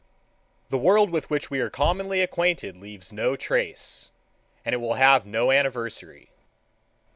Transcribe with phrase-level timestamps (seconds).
[0.69, 4.09] The world with which we are commonly acquainted leaves no trace,
[4.65, 6.31] and it will have no anniversary.